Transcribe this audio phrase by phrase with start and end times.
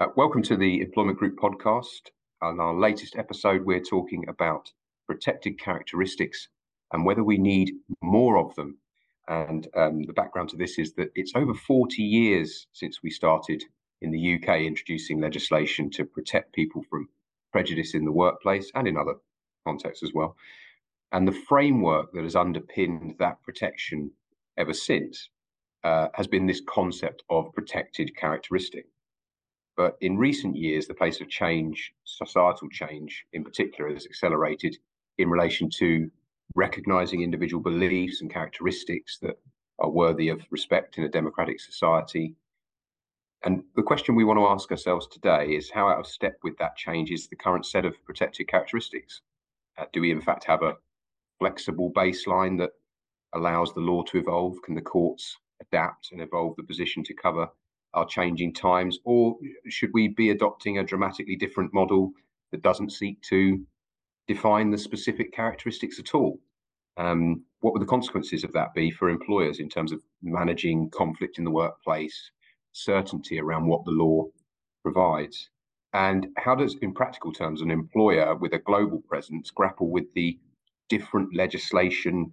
[0.00, 2.08] Uh, welcome to the Employment Group podcast.
[2.40, 4.72] On our latest episode, we're talking about
[5.06, 6.48] protected characteristics
[6.94, 8.78] and whether we need more of them.
[9.28, 13.62] And um, the background to this is that it's over 40 years since we started
[14.00, 17.10] in the UK introducing legislation to protect people from
[17.52, 19.16] prejudice in the workplace and in other
[19.66, 20.34] contexts as well.
[21.12, 24.12] And the framework that has underpinned that protection
[24.56, 25.28] ever since
[25.84, 28.86] uh, has been this concept of protected characteristic.
[29.76, 34.76] But in recent years, the pace of change, societal change in particular, has accelerated
[35.18, 36.10] in relation to
[36.54, 39.38] recognizing individual beliefs and characteristics that
[39.78, 42.34] are worthy of respect in a democratic society.
[43.42, 46.58] And the question we want to ask ourselves today is how out of step with
[46.58, 49.22] that change is the current set of protected characteristics?
[49.78, 50.76] Uh, do we, in fact, have a
[51.38, 52.72] flexible baseline that
[53.32, 54.60] allows the law to evolve?
[54.62, 57.48] Can the courts adapt and evolve the position to cover
[57.94, 58.98] our changing times?
[59.04, 59.36] Or
[59.68, 62.12] should we be adopting a dramatically different model
[62.52, 63.64] that doesn't seek to
[64.26, 66.38] define the specific characteristics at all?
[66.96, 71.38] Um, what would the consequences of that be for employers in terms of managing conflict
[71.38, 72.30] in the workplace,
[72.72, 74.26] certainty around what the law
[74.82, 75.50] provides?
[75.92, 80.38] And how does, in practical terms, an employer with a global presence grapple with the
[80.88, 82.32] different legislation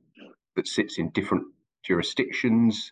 [0.56, 1.46] that sits in different
[1.84, 2.92] jurisdictions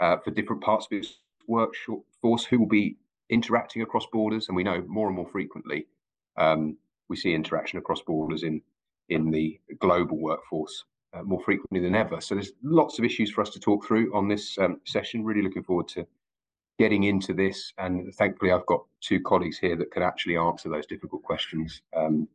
[0.00, 1.18] uh, for different parts of its
[1.52, 2.96] workforce who will be
[3.28, 5.86] interacting across borders, and we know more and more frequently
[6.36, 6.76] um,
[7.08, 8.62] we see interaction across borders in
[9.08, 12.20] in the global workforce uh, more frequently than ever.
[12.20, 15.24] So there's lots of issues for us to talk through on this um, session.
[15.24, 16.06] Really looking forward to
[16.78, 20.86] getting into this, and thankfully I've got two colleagues here that can actually answer those
[20.86, 22.28] difficult questions um,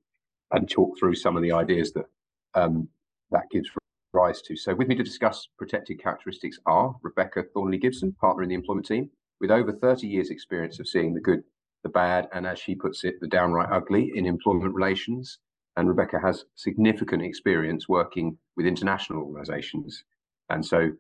[0.51, 2.05] and talk through some of the ideas that
[2.53, 2.87] um,
[3.31, 3.69] that gives
[4.13, 4.55] rise to.
[4.55, 8.87] So with me to discuss protected characteristics are Rebecca Thornley Gibson, partner in the employment
[8.87, 11.43] team, with over 30 years experience of seeing the good,
[11.83, 15.39] the bad, and as she puts it, the downright ugly in employment relations.
[15.75, 20.03] And Rebecca has significant experience working with international organizations.
[20.49, 20.91] And so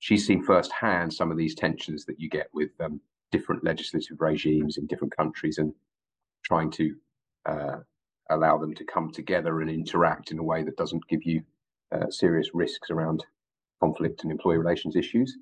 [0.00, 3.00] she's seen firsthand some of these tensions that you get with um,
[3.30, 5.72] different legislative regimes in different countries and
[6.44, 6.94] trying to
[7.46, 7.76] uh,
[8.30, 11.42] allow them to come together and interact in a way that doesn't give you
[11.94, 13.24] uh, serious risks around
[13.80, 15.38] conflict and employee relations issues.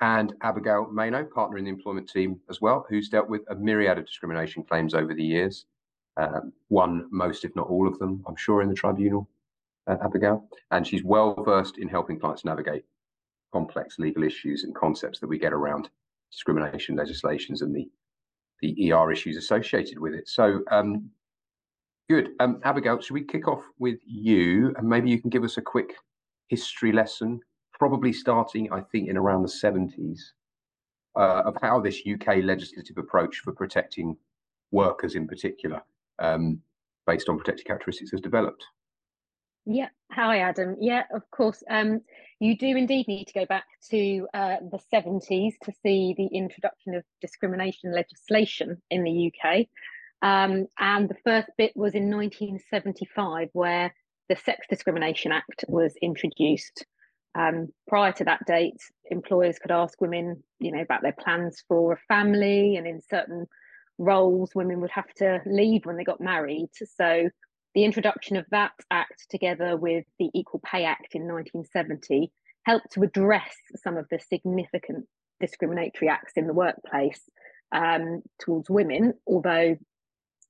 [0.00, 3.98] And Abigail Maino, partner in the employment team as well, who's dealt with a myriad
[3.98, 5.66] of discrimination claims over the years.
[6.16, 9.28] Um, won most, if not all of them, I'm sure, in the tribunal,
[9.86, 10.48] uh, Abigail.
[10.70, 12.84] And she's well versed in helping clients navigate
[13.52, 15.88] complex legal issues and concepts that we get around
[16.30, 17.88] discrimination legislations and the
[18.60, 20.28] the ER issues associated with it.
[20.28, 21.10] So um,
[22.08, 22.30] Good.
[22.40, 24.74] Um, Abigail, should we kick off with you?
[24.78, 25.94] And maybe you can give us a quick
[26.48, 27.40] history lesson,
[27.74, 30.18] probably starting, I think, in around the 70s,
[31.16, 34.16] uh, of how this UK legislative approach for protecting
[34.70, 35.82] workers in particular,
[36.18, 36.62] um,
[37.06, 38.64] based on protected characteristics, has developed.
[39.66, 39.88] Yeah.
[40.12, 40.76] Hi, Adam.
[40.80, 41.62] Yeah, of course.
[41.68, 42.00] Um,
[42.40, 46.94] you do indeed need to go back to uh, the 70s to see the introduction
[46.94, 49.66] of discrimination legislation in the UK.
[50.22, 53.94] Um, and the first bit was in 1975, where
[54.28, 56.84] the Sex Discrimination Act was introduced.
[57.34, 58.80] Um, prior to that date,
[59.10, 63.46] employers could ask women, you know, about their plans for a family, and in certain
[63.98, 66.68] roles, women would have to leave when they got married.
[66.72, 67.28] So,
[67.74, 72.32] the introduction of that act, together with the Equal Pay Act in 1970,
[72.64, 75.06] helped to address some of the significant
[75.40, 77.20] discriminatory acts in the workplace
[77.72, 79.76] um, towards women, although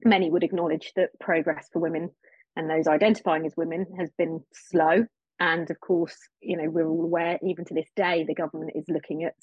[0.04, 2.10] many would acknowledge that progress for women
[2.56, 5.06] and those identifying as women has been slow.
[5.41, 8.84] And of course, you know, we're all aware, even to this day, the government is
[8.88, 9.34] looking at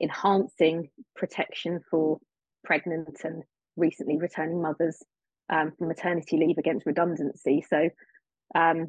[0.00, 2.18] enhancing protection for
[2.64, 3.42] pregnant and
[3.76, 5.02] recently returning mothers
[5.50, 7.64] um, from maternity leave against redundancy.
[7.68, 7.88] So
[8.54, 8.88] um,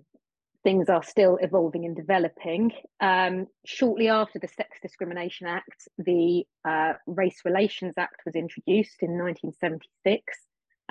[0.63, 2.72] things are still evolving and developing.
[2.99, 9.11] Um, shortly after the Sex Discrimination Act, the uh, Race Relations Act was introduced in
[9.11, 10.23] 1976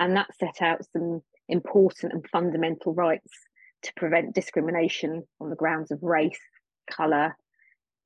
[0.01, 3.31] and that set out some important and fundamental rights
[3.83, 6.41] to prevent discrimination on the grounds of race,
[6.91, 7.37] colour,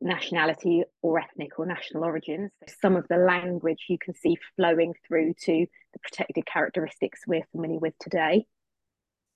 [0.01, 2.51] nationality, or ethnic or national origins.
[2.83, 7.79] Some of the language you can see flowing through to the protected characteristics we're familiar
[7.79, 8.45] with today.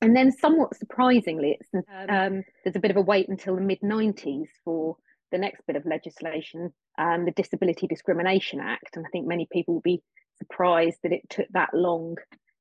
[0.00, 3.60] And then, somewhat surprisingly, it's, um, um there's a bit of a wait until the
[3.60, 4.96] mid 90s for
[5.32, 8.96] the next bit of legislation, um, the Disability Discrimination Act.
[8.96, 10.02] And I think many people will be
[10.38, 12.16] surprised that it took that long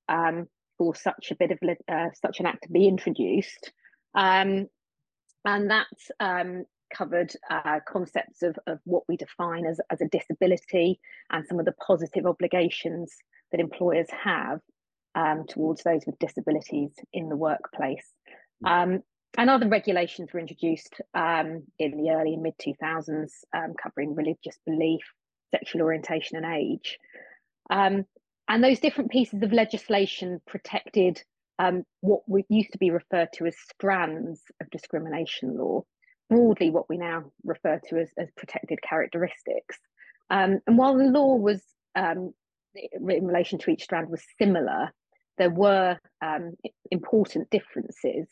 [0.09, 1.59] um, for such a bit of
[1.91, 3.71] uh, such an act to be introduced,
[4.15, 4.67] um,
[5.45, 5.87] and that
[6.19, 10.99] um, covered uh, concepts of, of what we define as, as a disability
[11.31, 13.15] and some of the positive obligations
[13.51, 14.59] that employers have
[15.15, 18.05] um, towards those with disabilities in the workplace.
[18.63, 18.67] Hmm.
[18.67, 19.03] Um,
[19.37, 24.57] and other regulations were introduced um, in the early and mid 2000s, um, covering religious
[24.65, 25.01] belief,
[25.51, 26.97] sexual orientation, and age.
[27.69, 28.05] Um,
[28.47, 31.21] and those different pieces of legislation protected
[31.59, 35.83] um, what used to be referred to as strands of discrimination law,
[36.29, 39.77] broadly what we now refer to as, as protected characteristics.
[40.29, 41.61] Um, and while the law was
[41.95, 42.33] um,
[42.75, 44.91] in relation to each strand was similar,
[45.37, 46.53] there were um,
[46.91, 48.27] important differences.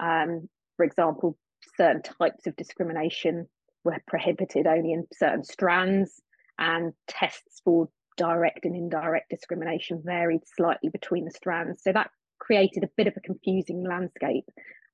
[0.00, 1.36] Um, for example,
[1.76, 3.48] certain types of discrimination
[3.84, 6.20] were prohibited only in certain strands,
[6.58, 7.88] and tests for
[8.18, 11.82] direct and indirect discrimination varied slightly between the strands.
[11.82, 14.44] So that created a bit of a confusing landscape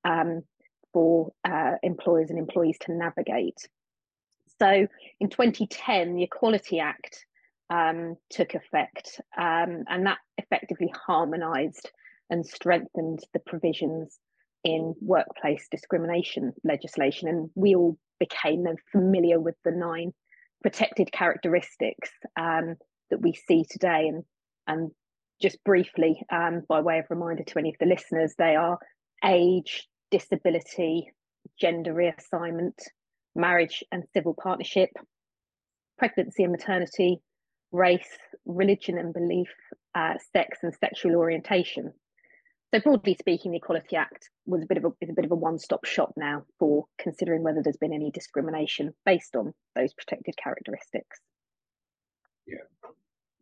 [0.04, 0.42] um,
[0.92, 3.66] for uh, employers and employees to navigate.
[4.60, 4.86] So
[5.18, 7.26] in 2010, the Equality Act
[7.70, 11.90] um, took effect, um, and that effectively harmonised
[12.30, 14.18] and strengthened the provisions
[14.62, 17.28] in workplace discrimination legislation.
[17.28, 20.12] And we all became familiar with the nine
[20.62, 22.76] protected characteristics um,
[23.10, 24.08] that we see today.
[24.08, 24.24] And,
[24.66, 24.90] and
[25.40, 28.78] just briefly, um, by way of reminder to any of the listeners, they are
[29.24, 31.10] age, disability,
[31.60, 32.78] gender reassignment,
[33.34, 34.90] marriage and civil partnership,
[35.98, 37.18] pregnancy and maternity,
[37.72, 39.50] race, religion and belief,
[39.94, 41.92] uh, sex and sexual orientation.
[42.72, 45.30] So broadly speaking, the Equality Act was a bit of a is a bit of
[45.30, 50.36] a one-stop shop now for considering whether there's been any discrimination based on those protected
[50.36, 51.20] characteristics.
[52.46, 52.58] Yeah,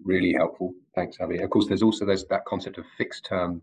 [0.04, 0.74] really helpful.
[0.94, 1.38] Thanks, Abby.
[1.38, 3.62] Of course, there's also there's that concept of fixed term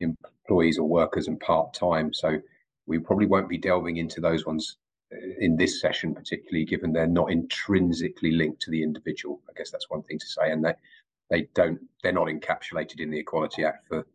[0.00, 2.12] employees or workers and part time.
[2.12, 2.40] So
[2.86, 4.76] we probably won't be delving into those ones
[5.12, 9.40] uh, in this session, particularly given they're not intrinsically linked to the individual.
[9.48, 10.74] I guess that's one thing to say, and they
[11.30, 14.06] they don't they're not encapsulated in the Equality Act for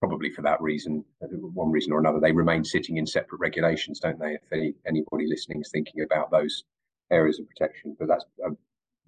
[0.00, 2.20] probably for that reason, uh, one reason or another.
[2.20, 4.34] They remain sitting in separate regulations, don't they?
[4.34, 6.64] If any, anybody listening is thinking about those
[7.10, 8.50] areas of protection, but that's a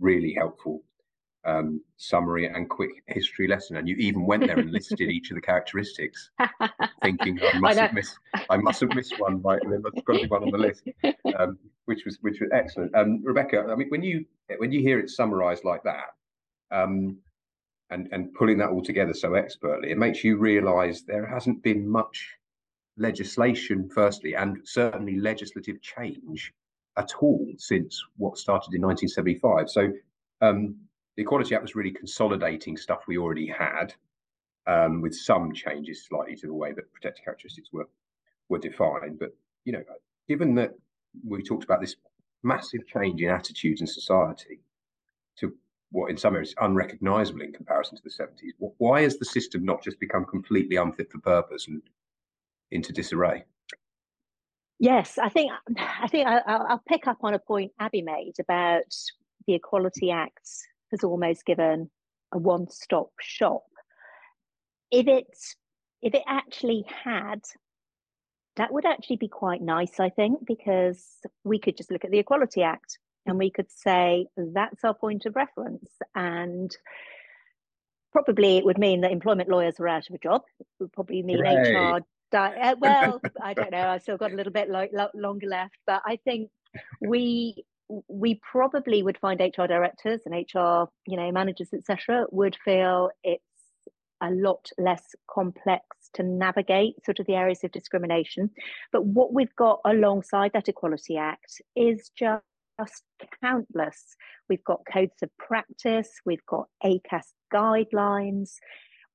[0.01, 0.83] really helpful
[1.45, 3.77] um, summary and quick history lesson.
[3.77, 6.31] And you even went there and listed each of the characteristics,
[7.03, 8.17] thinking I mustn't I miss
[8.51, 9.41] I mustn't miss one.
[9.43, 10.89] Right, there's got to be one on the list,
[11.39, 12.95] um, which was which was excellent.
[12.95, 14.25] Um, Rebecca, I mean, when you
[14.59, 16.15] when you hear it summarised like that,
[16.71, 17.19] um,
[17.91, 21.89] and and pulling that all together so expertly, it makes you realise there hasn't been
[21.89, 22.37] much
[22.97, 26.53] legislation, firstly, and certainly legislative change
[26.99, 29.71] at all since what started in 1975.
[29.71, 29.93] So.
[30.43, 30.77] Um,
[31.17, 33.95] the Equality Act was really consolidating stuff we already had,
[34.67, 37.89] um, with some changes slightly to the way that protected characteristics were
[38.49, 39.19] were defined.
[39.19, 39.83] But you know,
[40.29, 40.75] given that
[41.27, 41.97] we talked about this
[42.43, 44.61] massive change in attitudes in society
[45.39, 45.55] to
[45.93, 49.83] what in some areas unrecognizable in comparison to the 70s, why has the system not
[49.83, 51.83] just become completely unfit for purpose and
[52.71, 53.45] into disarray?
[54.79, 58.95] Yes, I think I think I'll, I'll pick up on a point Abby made about
[59.47, 60.49] the Equality Act
[60.91, 61.91] has almost given
[62.33, 63.63] a one-stop shop.
[64.91, 65.27] If it
[66.03, 67.41] if it actually had,
[68.57, 71.05] that would actually be quite nice, I think, because
[71.45, 75.27] we could just look at the Equality Act and we could say that's our point
[75.27, 75.91] of reference.
[76.15, 76.75] And
[78.13, 80.43] probably it would mean that employment lawyers are out of a job.
[80.59, 81.75] It would probably mean Hooray.
[81.75, 82.01] HR.
[82.33, 83.89] Di- uh, well, I don't know.
[83.89, 86.51] I've still got a little bit lo- lo- longer left, but I think
[87.01, 87.65] we
[88.09, 93.43] we probably would find HR directors and HR, you know, managers, etc., would feel it's
[94.23, 98.51] a lot less complex to navigate sort of the areas of discrimination.
[98.93, 102.43] But what we've got alongside that Equality Act is just
[103.43, 104.17] countless.
[104.49, 108.55] We've got codes of practice, we've got ACAS guidelines,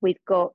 [0.01, 0.53] we've got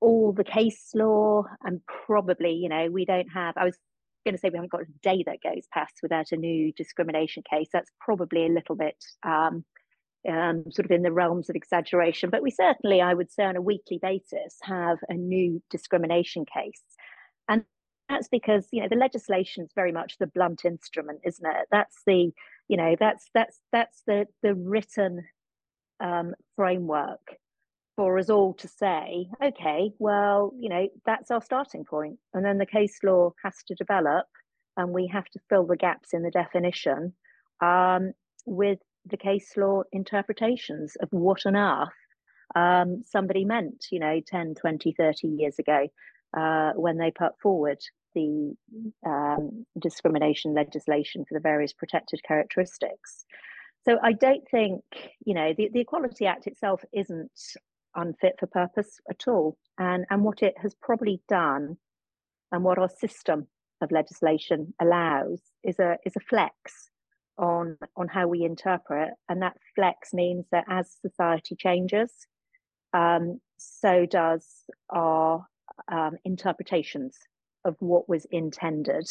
[0.00, 3.78] all the case law, and probably, you know, we don't have, I was
[4.24, 7.42] going to say we haven't got a day that goes past without a new discrimination
[7.48, 7.68] case.
[7.72, 9.64] That's probably a little bit um,
[10.28, 13.56] um, sort of in the realms of exaggeration, but we certainly, I would say, on
[13.56, 16.82] a weekly basis, have a new discrimination case,
[17.48, 17.64] and
[18.08, 21.66] that's because you know the legislation is very much the blunt instrument, isn't it?
[21.70, 22.32] That's the
[22.68, 25.24] you know that's that's that's the the written
[26.00, 27.36] um, framework
[27.96, 32.18] for us all to say, okay, well, you know, that's our starting point.
[32.32, 34.26] And then the case law has to develop
[34.76, 37.12] and we have to fill the gaps in the definition
[37.60, 38.12] um,
[38.46, 41.88] with the case law interpretations of what on earth
[42.54, 45.88] um, somebody meant, you know, 10, 20, 30 years ago
[46.36, 47.78] uh, when they put forward
[48.14, 48.54] the
[49.06, 53.24] um, discrimination legislation for the various protected characteristics.
[53.84, 54.82] So I don't think,
[55.24, 57.30] you know, the, the Equality Act itself isn't
[57.94, 59.56] unfit for purpose at all.
[59.78, 61.76] And, and what it has probably done
[62.50, 63.46] and what our system
[63.80, 66.90] of legislation allows is a, is a flex
[67.38, 69.10] on, on how we interpret.
[69.28, 72.12] And that flex means that as society changes,
[72.92, 74.46] um, so does
[74.90, 75.46] our
[75.90, 77.16] um, interpretations
[77.64, 79.08] of what was intended.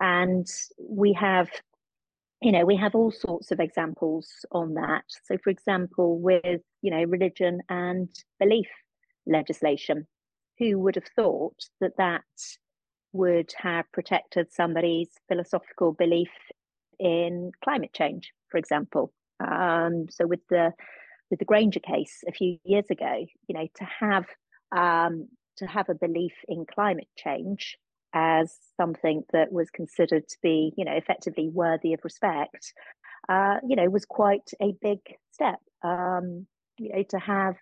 [0.00, 0.46] And
[0.78, 1.48] we have
[2.40, 5.04] you know we have all sorts of examples on that.
[5.24, 8.68] So for example with you know religion and belief
[9.26, 10.06] legislation
[10.58, 12.22] who would have thought that that
[13.12, 16.30] would have protected somebody's philosophical belief
[16.98, 19.12] in climate change for example?
[19.40, 20.72] Um, so with the
[21.30, 24.26] with the Grainger case a few years ago you know to have
[24.76, 27.76] um, to have a belief in climate change
[28.12, 32.72] as something that was considered to be, you know, effectively worthy of respect,
[33.28, 34.98] uh, you know, was quite a big
[35.32, 35.58] step.
[35.82, 36.46] Um,
[36.78, 37.56] you know, to have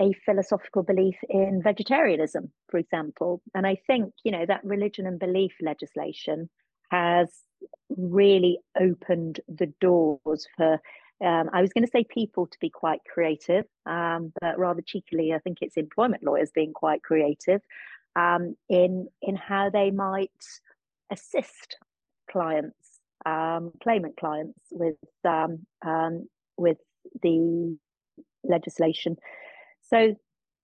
[0.00, 3.42] a philosophical belief in vegetarianism, for example.
[3.54, 6.50] And I think, you know, that religion and belief legislation
[6.90, 7.28] has
[7.96, 10.80] really opened the doors for
[11.24, 15.32] um, I was going to say people to be quite creative, um, but rather cheekily,
[15.32, 17.60] I think it's employment lawyers being quite creative
[18.16, 20.30] um, in in how they might
[21.10, 21.76] assist
[22.30, 26.78] clients, um, claimant clients, with um, um, with
[27.22, 27.76] the
[28.42, 29.16] legislation.
[29.82, 30.14] So,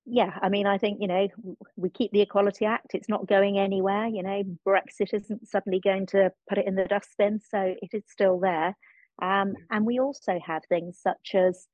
[0.07, 1.29] yeah, I mean, I think you know
[1.77, 4.07] we keep the Equality Act; it's not going anywhere.
[4.07, 8.05] You know, Brexit isn't suddenly going to put it in the dustbin, so it is
[8.09, 8.77] still there.
[9.21, 11.67] Um, and we also have things such as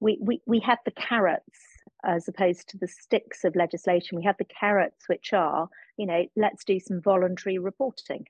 [0.00, 1.58] we, we, we have the carrots
[2.06, 4.16] as opposed to the sticks of legislation.
[4.16, 8.26] We have the carrots, which are, you know, let's do some voluntary reporting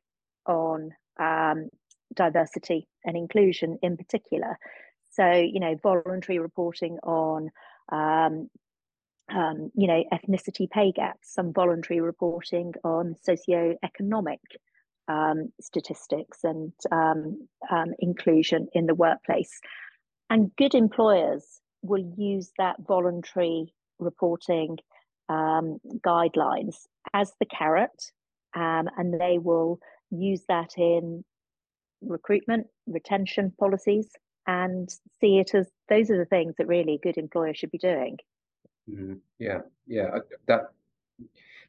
[0.47, 0.90] on
[1.21, 1.68] um,
[2.14, 4.59] diversity and inclusion in particular.
[5.12, 7.50] So, you know, voluntary reporting on,
[7.92, 8.49] um,
[9.35, 14.38] um, you know, ethnicity pay gaps, some voluntary reporting on socioeconomic
[15.09, 19.61] um, statistics and um, um, inclusion in the workplace.
[20.28, 24.78] And good employers will use that voluntary reporting
[25.28, 28.12] um, guidelines as the carrot,
[28.54, 29.78] um, and they will
[30.11, 31.25] use that in
[32.02, 34.09] recruitment, retention policies,
[34.47, 34.88] and
[35.21, 38.16] see it as those are the things that really good employers should be doing.
[38.88, 40.73] Mm, yeah, yeah, that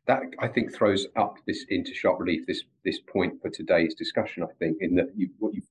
[0.05, 4.43] that I think throws up this into sharp relief this this point for today's discussion.
[4.43, 5.61] I think in that you, what you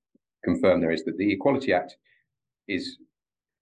[0.45, 1.97] confirmed there is that the Equality Act
[2.69, 2.99] is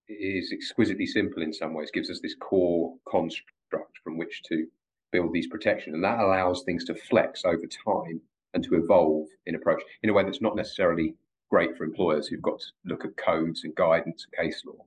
[0.07, 4.67] is exquisitely simple in some ways, gives us this core construct from which to
[5.11, 5.93] build these protections.
[5.93, 8.21] And that allows things to flex over time
[8.53, 11.15] and to evolve in approach in a way that's not necessarily
[11.49, 14.85] great for employers who've got to look at codes and guidance and case law.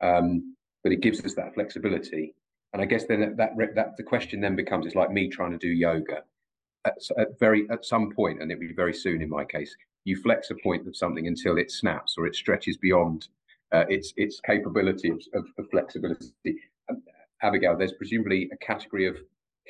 [0.00, 2.34] Um, but it gives us that flexibility.
[2.72, 5.52] And I guess then that, that, that the question then becomes it's like me trying
[5.52, 6.22] to do yoga.
[6.84, 10.16] At, at very at some point, and it'll be very soon in my case, you
[10.16, 13.28] flex a point of something until it snaps or it stretches beyond
[13.72, 16.32] uh, its its capability of, of, of flexibility.
[16.90, 17.02] Um,
[17.42, 19.16] Abigail, there's presumably a category of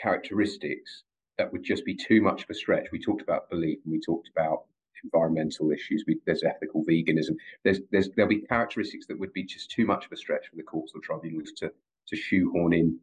[0.01, 1.05] characteristics
[1.39, 2.89] that would just be too much of a stretch.
[2.93, 4.65] We talked about belief and we talked about
[5.05, 6.05] environmental issues.
[6.07, 7.37] We, there's ethical veganism.
[7.65, 10.57] There's, there's there'll be characteristics that would be just too much of a stretch for
[10.57, 11.73] the courts or tribunals to
[12.09, 12.99] to shoehorn in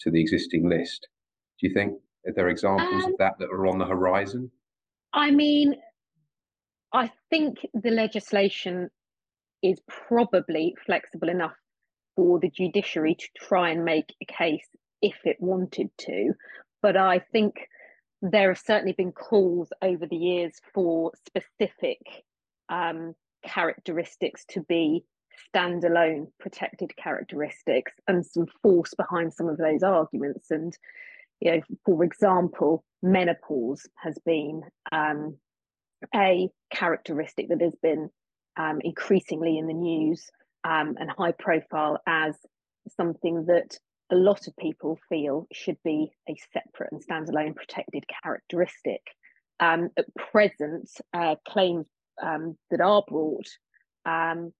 [0.00, 1.08] to the existing list.
[1.60, 1.94] Do you think
[2.24, 4.50] there are there examples um, of that that are on the horizon?
[5.12, 5.76] I mean,
[6.92, 8.90] I think the legislation
[9.62, 11.54] is probably flexible enough
[12.16, 14.66] for the judiciary to try and make a case
[15.00, 16.32] if it wanted to.
[16.82, 17.68] But I think
[18.20, 21.98] there have certainly been calls over the years for specific
[22.68, 23.14] um,
[23.44, 25.04] characteristics to be
[25.54, 30.50] standalone protected characteristics and some force behind some of those arguments.
[30.50, 30.76] And,
[31.40, 35.36] you know, for example, menopause has been um,
[36.14, 38.10] a characteristic that has been
[38.56, 40.30] um, increasingly in the news
[40.64, 42.36] um, and high profile as
[42.96, 43.78] something that
[44.10, 49.00] a lot of people feel should be a separate and standalone protected characteristic.
[49.60, 51.86] Um, at present, uh, claims
[52.22, 53.48] um, that are brought
[54.04, 54.52] um,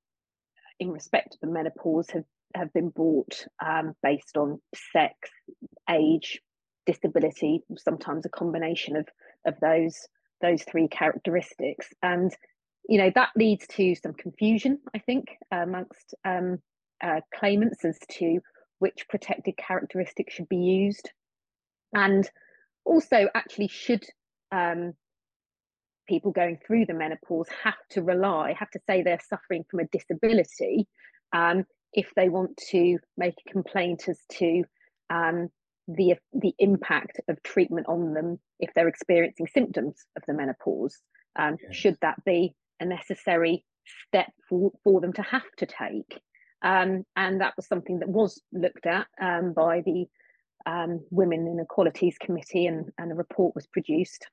[0.79, 4.61] in respect of the menopause have, have been brought um, based on
[4.93, 5.15] sex,
[5.91, 6.41] age,
[6.87, 9.07] disability, sometimes a combination of,
[9.47, 9.97] of those,
[10.41, 11.89] those three characteristics.
[12.03, 12.35] And
[12.89, 16.59] you know that leads to some confusion i think amongst um,
[17.03, 18.41] uh, claimants as to
[18.79, 21.11] which protected characteristics should be used
[21.95, 22.29] and
[22.85, 24.05] also actually should
[24.51, 24.93] um,
[26.09, 29.87] people going through the menopause have to rely have to say they're suffering from a
[29.93, 30.87] disability
[31.33, 34.65] um, if they want to make a complaint as to
[35.11, 35.49] um,
[35.89, 40.99] the the impact of treatment on them if they're experiencing symptoms of the menopause.
[41.39, 41.75] Um, yes.
[41.75, 43.65] Should that be a necessary
[44.09, 46.21] step for, for them to have to take?
[46.63, 50.07] Um, and that was something that was looked at um, by the
[50.65, 54.27] um, Women and Equalities Committee, and, and a report was produced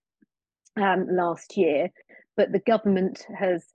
[0.78, 1.90] um, last year.
[2.38, 3.66] But the government has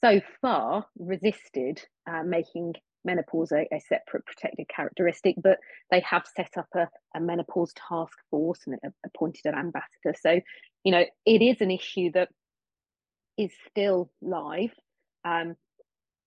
[0.00, 2.74] so far resisted uh, making
[3.04, 5.58] menopause a, a, separate protected characteristic, but
[5.90, 10.14] they have set up a, a menopause task force and appointed an ambassador.
[10.20, 10.40] So,
[10.84, 12.28] you know, it is an issue that
[13.38, 14.72] is still live.
[15.24, 15.56] Um,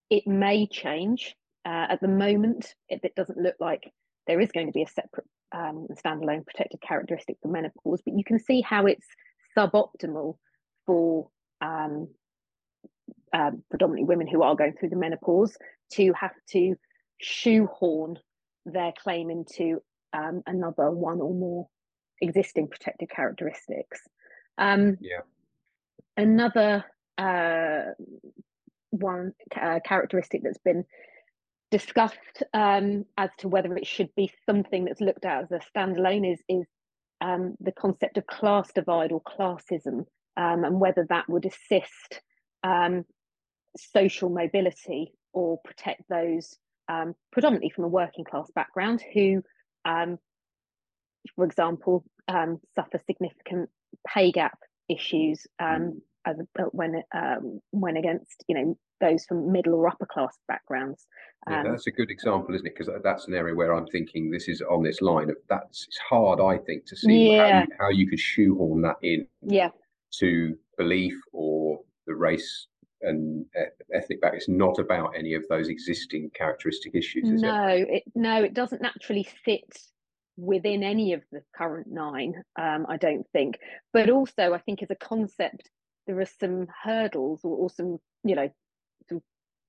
[0.09, 1.35] it may change.
[1.65, 3.91] Uh, at the moment, it, it, doesn't look like
[4.27, 8.23] there is going to be a separate um, standalone protected characteristic for menopause, but you
[8.23, 9.07] can see how it's
[9.57, 10.37] suboptimal
[10.85, 11.29] for
[11.61, 12.07] um,
[13.33, 15.57] um, predominantly women who are going through the menopause
[15.93, 16.75] to have to
[17.19, 18.17] shoehorn
[18.65, 19.81] their claim into
[20.13, 21.67] um, another one or more
[22.21, 24.01] existing protected characteristics.
[24.57, 25.21] Um, yeah.
[26.17, 26.85] Another
[27.17, 27.81] uh,
[28.91, 30.85] one uh, characteristic that's been
[31.71, 36.31] discussed um, as to whether it should be something that's looked at as a standalone
[36.31, 36.65] is is
[37.21, 40.05] um, the concept of class divide or classism,
[40.37, 42.21] um, and whether that would assist
[42.63, 43.05] um,
[43.77, 46.57] social mobility or protect those
[46.87, 49.41] um, predominantly from a working class background who,
[49.85, 50.19] um,
[51.35, 53.69] for example, suffer significant
[54.07, 54.57] pay gap
[54.89, 55.93] issues mm.
[56.25, 57.01] As a, when
[57.71, 61.05] when against you know those from middle or upper class backgrounds.
[61.49, 62.73] Yeah, um, that's a good example, isn't it?
[62.77, 65.97] Because that's an area where I'm thinking this is on this line of that's it's
[65.97, 67.51] hard, I think, to see yeah.
[67.51, 69.27] how, you, how you could shoehorn that in.
[69.41, 69.69] Yeah.
[70.19, 72.67] To belief or the race
[73.01, 73.45] and
[73.93, 74.33] ethnic back.
[74.33, 77.41] It's not about any of those existing characteristic issues.
[77.41, 77.87] no, it?
[77.89, 78.03] it?
[78.15, 79.77] no, it doesn't naturally fit
[80.37, 82.43] within any of the current nine.
[82.57, 83.59] Um, I don't think,
[83.93, 85.69] but also I think as a concept,
[86.07, 88.49] there are some hurdles or, or some you know
[89.09, 89.21] some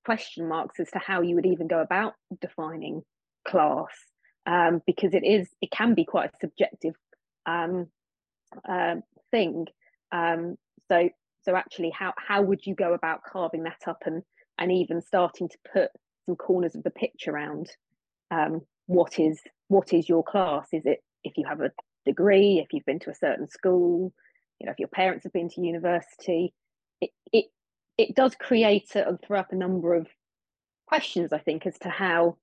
[0.05, 3.01] question marks as to how you would even go about defining
[3.47, 3.87] class
[4.45, 6.95] um, because it is it can be quite a subjective
[7.45, 7.87] um,
[8.67, 8.95] uh,
[9.31, 9.65] thing.
[10.11, 10.55] Um,
[10.89, 11.09] so
[11.43, 14.23] so actually how how would you go about carving that up and
[14.57, 15.89] and even starting to put
[16.25, 17.69] some corners of the pitch around
[18.31, 20.67] um, what is what is your class?
[20.71, 21.71] Is it if you have a
[22.05, 24.13] degree if you've been to a certain school
[24.59, 26.53] you know if your parents have been to university
[27.01, 27.45] it, it
[27.97, 30.07] it does create a, and throw up a number of
[30.87, 32.37] questions, I think, as to how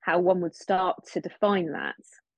[0.00, 1.96] how one would start to define that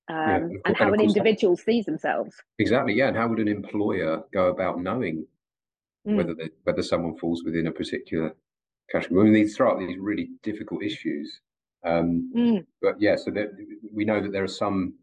[0.09, 2.35] um, yeah, and, and, how an individual sees themselves.
[2.59, 3.09] Exactly, yeah.
[3.09, 5.27] And how would an employer go about knowing
[6.09, 6.17] mm.
[6.17, 8.35] whether they, whether someone falls within a particular
[8.91, 9.21] category?
[9.21, 11.41] I mean, these throw up these really difficult issues.
[11.85, 12.67] Um, mm.
[12.83, 13.51] But yeah, so that,
[13.95, 14.95] we know that there are some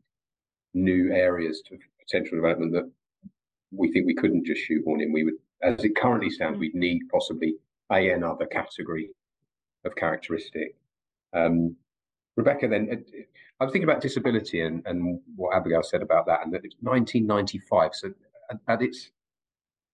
[0.74, 2.92] new areas to potential development that
[3.72, 5.12] we think we couldn't just shoehorn in.
[5.12, 7.56] We would as it currently stands, we'd need possibly
[7.92, 9.10] a another category
[9.86, 10.76] of characteristic.
[11.34, 11.76] Um,
[12.36, 13.04] Rebecca, then
[13.60, 16.76] I was thinking about disability and, and what Abigail said about that, and that it's
[16.82, 17.96] 1995.
[17.96, 18.14] So
[18.52, 19.10] at, at its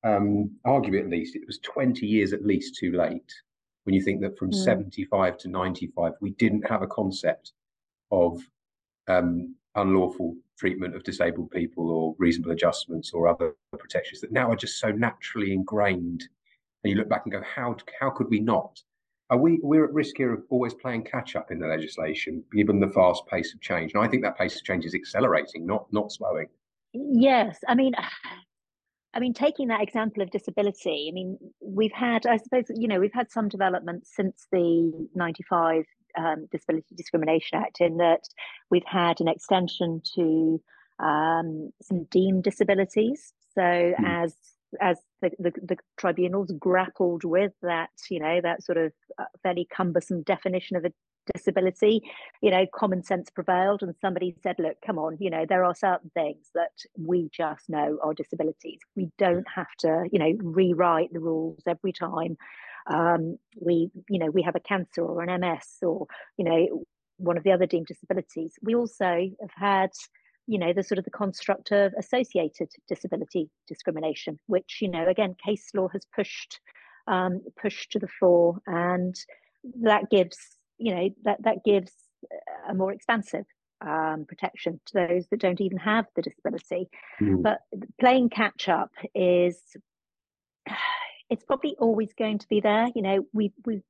[0.03, 3.33] um, arguably at least, it was 20 years at least too late.
[3.85, 4.63] When you think that from mm.
[4.63, 7.53] 75 to 95, we didn't have a concept
[8.11, 8.41] of
[9.07, 14.55] um, unlawful treatment of disabled people or reasonable adjustments or other protections that now are
[14.55, 16.23] just so naturally ingrained.
[16.83, 18.81] And you look back and go, how how could we not?
[19.29, 22.79] Are we we're at risk here of always playing catch up in the legislation, given
[22.79, 23.93] the fast pace of change?
[23.93, 26.47] And I think that pace of change is accelerating, not not slowing.
[26.93, 27.93] Yes, I mean.
[29.15, 32.99] I mean, taking that example of disability, I mean, we've had, I suppose, you know,
[32.99, 35.85] we've had some developments since the 95
[36.17, 38.27] um, Disability Discrimination Act in that
[38.69, 40.61] we've had an extension to
[40.99, 43.33] um, some deemed disabilities.
[43.55, 43.95] So mm.
[44.05, 44.35] as
[44.81, 49.67] as the, the, the, tribunals grappled with that, you know, that sort of uh, fairly
[49.71, 50.91] cumbersome definition of a
[51.33, 52.01] disability,
[52.41, 55.75] you know, common sense prevailed and somebody said, look, come on, you know, there are
[55.75, 58.79] certain things that we just know are disabilities.
[58.95, 62.37] We don't have to, you know, rewrite the rules every time
[62.87, 66.83] um, we you know we have a cancer or an ms or you know
[67.17, 69.91] one of the other deemed disabilities we also have had
[70.47, 75.35] you know the sort of the construct of associated disability discrimination which you know again
[75.43, 76.59] case law has pushed
[77.07, 79.15] um, pushed to the fore and
[79.81, 80.37] that gives
[80.77, 81.91] you know that that gives
[82.69, 83.45] a more expansive
[83.85, 86.89] um, protection to those that don't even have the disability
[87.21, 87.41] mm.
[87.41, 87.59] but
[87.99, 89.59] playing catch up is
[91.29, 92.87] it's probably always going to be there.
[92.95, 93.81] You know, we we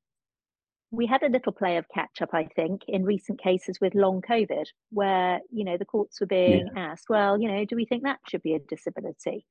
[0.92, 4.22] we had a little play of catch up, I think, in recent cases with long
[4.22, 6.92] COVID, where you know the courts were being yeah.
[6.92, 9.46] asked, well, you know, do we think that should be a disability?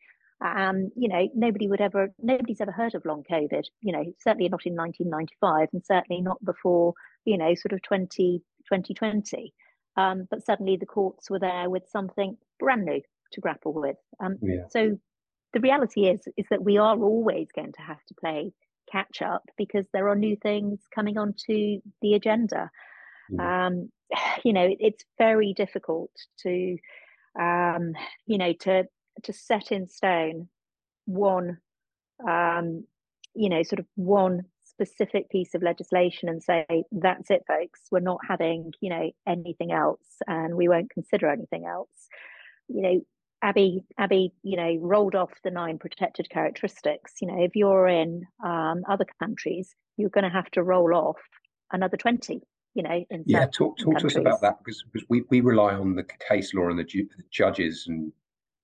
[0.44, 3.64] Um, you know, nobody would ever, nobody's ever heard of long COVID.
[3.80, 8.42] You know, certainly not in 1995, and certainly not before, you know, sort of 20,
[8.64, 9.54] 2020.
[9.96, 13.96] Um, but suddenly the courts were there with something brand new to grapple with.
[14.20, 14.66] Um, yeah.
[14.70, 14.98] So
[15.52, 18.52] the reality is is that we are always going to have to play
[18.90, 22.70] catch up because there are new things coming onto the agenda.
[23.32, 23.40] Mm.
[23.40, 23.90] Um,
[24.44, 26.10] you know, it, it's very difficult
[26.40, 26.76] to,
[27.40, 27.92] um,
[28.26, 28.84] you know, to
[29.24, 30.48] to set in stone
[31.04, 31.58] one,
[32.28, 32.84] um,
[33.34, 37.80] you know, sort of one specific piece of legislation and say that's it, folks.
[37.90, 42.08] We're not having, you know, anything else, and we won't consider anything else.
[42.68, 43.00] You know,
[43.42, 47.14] Abby, Abby, you know, rolled off the nine protected characteristics.
[47.20, 51.18] You know, if you're in um, other countries, you're going to have to roll off
[51.72, 52.40] another twenty.
[52.74, 53.46] You know, yeah.
[53.46, 54.14] Talk talk countries.
[54.14, 56.84] to us about that because, because we, we rely on the case law and the,
[56.84, 58.12] ju- the judges and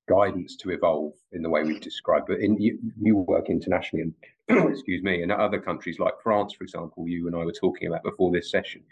[0.08, 2.26] guidance to evolve in the way we've described.
[2.28, 4.12] But in you, you work internationally,
[4.48, 7.88] and excuse me, in other countries like France, for example, you and I were talking
[7.88, 8.82] about before this session.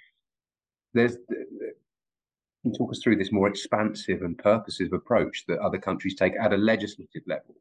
[0.92, 1.16] There's
[2.66, 6.52] can talk us through this more expansive and purposive approach that other countries take at
[6.52, 7.54] a legislative level.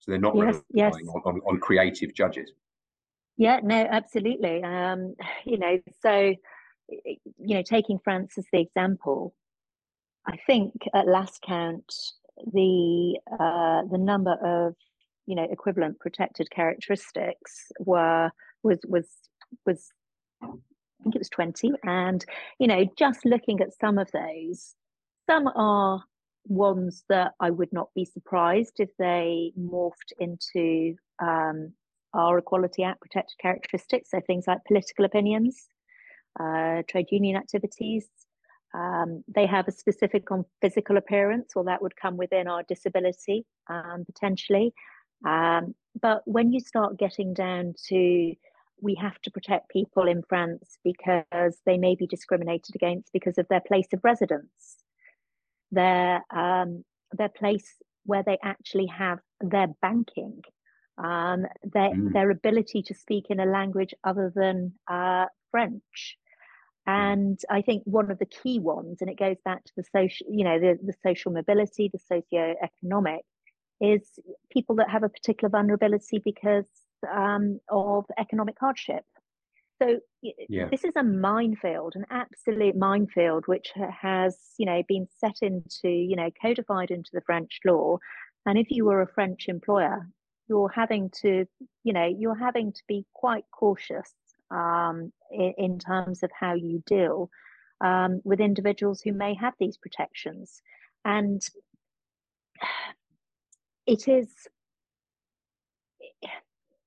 [0.00, 0.94] So they're not yes, yes.
[0.94, 2.50] On, on, on, creative judges.
[3.36, 4.62] Yeah, no, absolutely.
[4.64, 6.34] Um, you know, so
[6.88, 9.32] you know, taking France as the example,
[10.26, 11.94] I think at last count,
[12.52, 14.74] the uh, the number of
[15.26, 18.30] you know equivalent protected characteristics were
[18.64, 19.06] was was
[19.64, 19.92] was
[21.02, 21.72] I think it was 20.
[21.82, 22.24] And,
[22.60, 24.74] you know, just looking at some of those,
[25.28, 26.04] some are
[26.46, 31.72] ones that I would not be surprised if they morphed into um,
[32.14, 34.10] our Equality Act protected characteristics.
[34.10, 35.68] So things like political opinions,
[36.38, 38.08] uh, trade union activities.
[38.74, 43.44] Um, they have a specific on physical appearance, or that would come within our disability
[43.68, 44.72] um, potentially.
[45.26, 48.34] Um, but when you start getting down to
[48.80, 53.46] we have to protect people in France because they may be discriminated against because of
[53.48, 54.76] their place of residence,
[55.70, 60.42] their um, their place where they actually have their banking,
[60.98, 62.12] um, their mm.
[62.12, 66.18] their ability to speak in a language other than uh, French.
[66.88, 66.92] Mm.
[66.92, 70.26] And I think one of the key ones, and it goes back to the social,
[70.28, 73.22] you know, the, the social mobility, the socio-economic,
[73.80, 74.18] is
[74.50, 76.64] people that have a particular vulnerability because
[77.10, 79.04] um, of economic hardship.
[79.82, 79.98] So
[80.48, 80.68] yeah.
[80.70, 86.14] this is a minefield, an absolute minefield, which has you know been set into you
[86.14, 87.98] know codified into the French law.
[88.46, 90.06] And if you were a French employer,
[90.48, 91.46] you're having to
[91.82, 94.12] you know you're having to be quite cautious
[94.50, 97.30] um, in, in, terms of how you deal
[97.80, 100.60] um, with individuals who may have these protections.
[101.04, 101.42] And
[103.86, 104.28] it is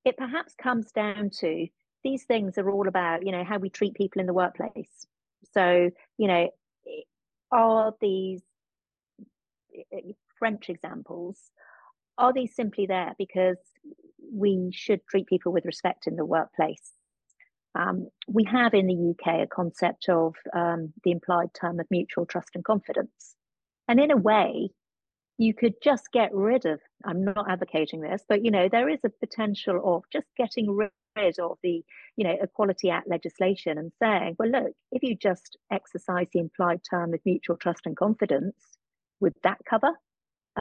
[0.05, 1.67] it perhaps comes down to
[2.03, 5.07] these things are all about you know how we treat people in the workplace.
[5.53, 6.49] So you know
[7.51, 8.41] are these
[10.39, 11.37] french examples
[12.17, 13.57] are these simply there because
[14.33, 16.91] we should treat people with respect in the workplace?
[17.75, 22.25] Um, we have in the uk a concept of um, the implied term of mutual
[22.25, 23.35] trust and confidence.
[23.87, 24.69] And in a way
[25.37, 28.99] you could just get rid of i'm not advocating this but you know there is
[29.05, 30.89] a potential of just getting rid
[31.39, 31.83] of the
[32.15, 36.81] you know equality act legislation and saying well look if you just exercise the implied
[36.89, 38.55] term of mutual trust and confidence
[39.19, 39.91] would that cover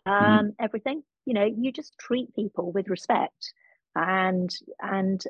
[0.06, 0.12] mm-hmm.
[0.12, 0.54] um, mm.
[0.60, 3.52] everything you know you just treat people with respect
[3.96, 5.24] and and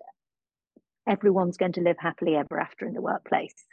[1.06, 3.64] everyone's going to live happily ever after in the workplace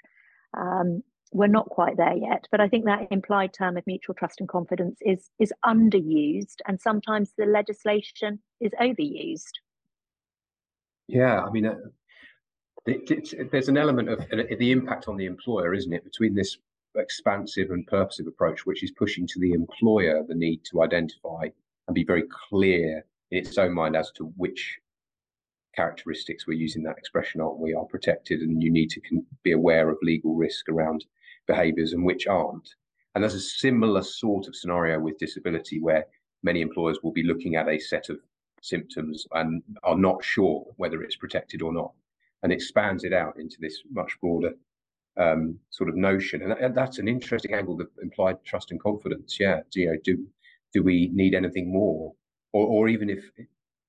[0.57, 1.01] um,
[1.32, 4.50] we're not quite there yet but i think that implied term of mutual trust and
[4.50, 9.54] confidence is is underused and sometimes the legislation is overused.
[11.08, 11.76] Yeah i mean uh,
[12.86, 16.58] it, there's an element of uh, the impact on the employer isn't it between this
[16.96, 21.48] expansive and purposive approach which is pushing to the employer the need to identify
[21.88, 24.78] and be very clear in its own mind as to which
[25.76, 29.02] characteristics we're using that expression aren't we are protected and you need to
[29.44, 31.06] be aware of legal risk around
[31.47, 32.69] behaviors and which aren't.
[33.13, 36.06] And there's a similar sort of scenario with disability where
[36.43, 38.19] many employers will be looking at a set of
[38.62, 41.91] symptoms and are not sure whether it's protected or not,
[42.43, 44.54] and expands it out into this much broader
[45.17, 46.41] um, sort of notion.
[46.43, 49.39] And, and, that's an interesting angle, the implied trust and confidence.
[49.39, 50.25] Yeah, do, you know, do
[50.73, 52.13] do we need anything more,
[52.54, 53.25] or or even if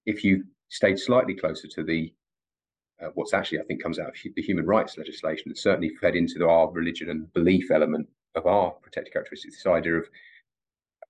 [0.05, 2.13] if you stayed slightly closer to the
[3.03, 5.51] uh, what's actually I think comes out of the human rights legislation.
[5.51, 9.57] It's certainly fed into our religion and belief element of our protected characteristics.
[9.57, 10.09] This idea of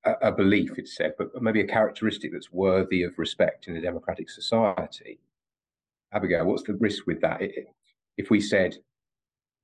[0.05, 3.81] a, a belief, it's said, but maybe a characteristic that's worthy of respect in a
[3.81, 5.21] democratic society.
[6.13, 7.41] Abigail, what's the risk with that?
[8.17, 8.77] If we said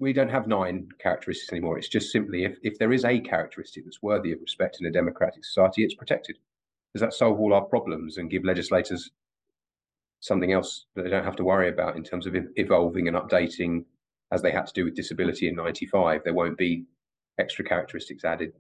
[0.01, 3.85] we don't have nine characteristics anymore, it's just simply if, if there is a characteristic
[3.85, 6.39] that's worthy of respect in a democratic society, it's protected.
[6.95, 9.11] Does that solve all our problems and give legislators
[10.21, 13.85] something else that they don't have to worry about in terms of evolving and updating
[14.33, 16.23] as they had to do with disability in 95?
[16.25, 16.85] There won't be
[17.39, 18.53] extra characteristics added.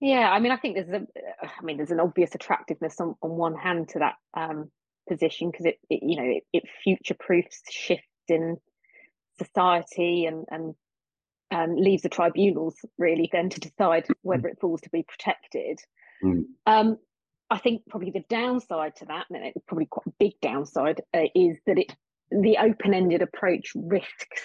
[0.00, 1.06] Yeah, I mean, I think there's a,
[1.42, 4.70] I mean, there's an obvious attractiveness on, on one hand to that um,
[5.08, 8.58] position because it, it, you know, it, it future proofs shifts in
[9.38, 10.74] society and and
[11.50, 15.80] um, leaves the tribunals really then to decide whether it falls to be protected.
[16.22, 16.44] Mm.
[16.66, 16.98] Um,
[17.50, 21.24] I think probably the downside to that, and it's probably quite a big downside, uh,
[21.34, 21.94] is that it
[22.30, 24.42] the open-ended approach risks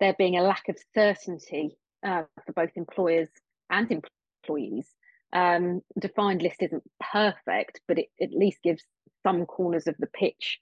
[0.00, 3.28] there being a lack of certainty uh, for both employers
[3.68, 4.88] and employees.
[5.32, 8.82] Um, defined list isn't perfect, but it at least gives
[9.22, 10.58] some corners of the pitch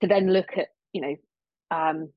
[0.00, 1.16] to then look at, you know,
[1.70, 2.10] um,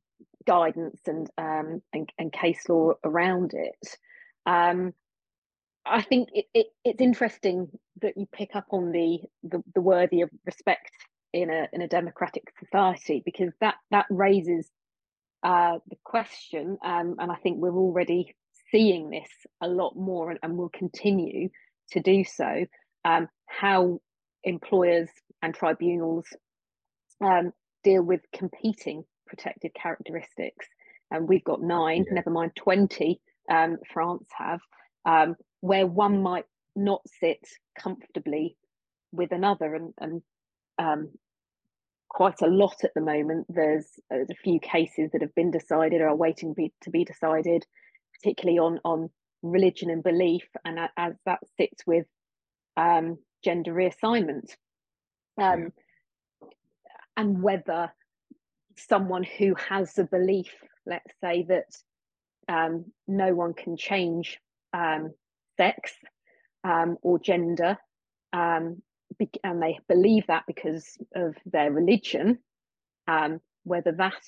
[0.48, 3.98] guidance and, um, and, and case law around it.
[5.86, 7.68] I think it, it, it's interesting
[8.02, 10.92] that you pick up on the, the, the worthy of respect
[11.34, 14.70] in a in a democratic society because that that raises
[15.42, 18.36] uh, the question, um, and I think we're already
[18.72, 19.30] seeing this
[19.62, 21.50] a lot more, and, and will continue
[21.92, 22.66] to do so.
[23.04, 24.00] Um, how
[24.44, 25.10] employers
[25.42, 26.26] and tribunals
[27.22, 27.52] um,
[27.84, 30.68] deal with competing protected characteristics.
[31.12, 32.16] And we've got nine, yeah.
[32.16, 33.20] never mind 20,
[33.50, 34.60] um, France have,
[35.06, 37.46] um, where one might not sit
[37.78, 38.58] comfortably
[39.12, 39.76] with another.
[39.76, 40.22] And, and
[40.80, 41.10] um,
[42.14, 43.48] quite a lot at the moment.
[43.50, 47.04] There's, there's, a few cases that have been decided or are waiting be, to be
[47.04, 47.66] decided,
[48.14, 49.10] particularly on, on
[49.42, 52.06] religion and belief, and as that sits with
[52.78, 54.56] um, gender reassignment.
[55.38, 55.74] Um.
[57.16, 57.94] And whether
[58.76, 60.52] someone who has the belief,
[60.88, 61.68] let's say, that
[62.48, 64.40] um, no one can change
[64.74, 65.14] um,
[65.58, 65.92] sex
[66.64, 67.78] um, or gender,
[68.32, 68.82] um,
[69.18, 72.40] be- and they believe that because of their religion,
[73.08, 74.22] um, whether that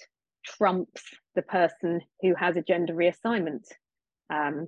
[0.45, 1.01] trumps
[1.35, 3.65] the person who has a gender reassignment
[4.29, 4.67] um,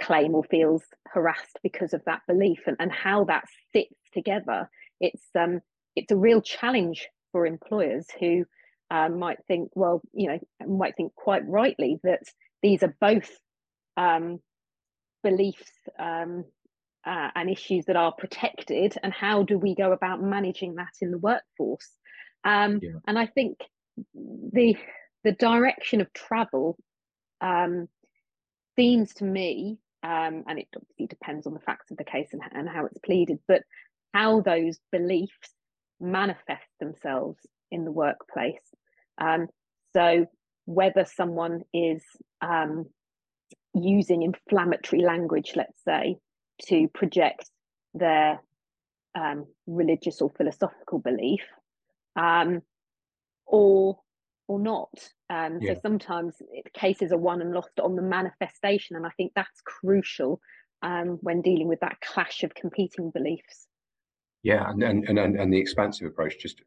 [0.00, 4.68] claim or feels harassed because of that belief, and, and how that sits together.
[5.00, 5.60] It's um,
[5.96, 8.44] it's a real challenge for employers who
[8.90, 12.22] um, might think, well, you know, might think quite rightly that
[12.62, 13.30] these are both
[13.98, 14.38] um,
[15.22, 16.44] beliefs um,
[17.06, 21.10] uh, and issues that are protected, and how do we go about managing that in
[21.10, 21.90] the workforce?
[22.44, 22.98] Um, yeah.
[23.06, 23.58] And I think
[24.14, 24.76] the
[25.24, 26.78] the direction of travel
[27.40, 27.88] um,
[28.76, 32.42] seems to me, um, and it obviously depends on the facts of the case and,
[32.52, 33.62] and how it's pleaded, but
[34.14, 35.50] how those beliefs
[36.00, 37.38] manifest themselves
[37.70, 38.62] in the workplace.
[39.20, 39.48] Um,
[39.94, 40.26] so
[40.66, 42.02] whether someone is
[42.40, 42.86] um,
[43.82, 46.16] using inflammatory language, let's say,
[46.66, 47.50] to project
[47.94, 48.40] their
[49.14, 51.42] um, religious or philosophical belief,
[52.16, 52.62] um,
[53.46, 53.98] or
[54.46, 54.90] or not.
[55.30, 55.74] Um, yeah.
[55.74, 56.34] So sometimes
[56.74, 60.40] cases are won and lost on the manifestation, and I think that's crucial
[60.82, 63.66] um, when dealing with that clash of competing beliefs.
[64.42, 66.62] Yeah, and and and, and the expansive approach just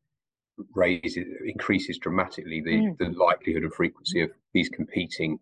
[0.75, 2.97] raises increases dramatically the mm.
[2.97, 5.39] the likelihood and frequency of these competing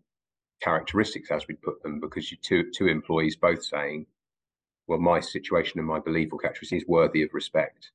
[0.62, 4.06] characteristics as we put them because you two two employees both saying
[4.86, 7.90] well my situation and my belief or characteristic is worthy of respect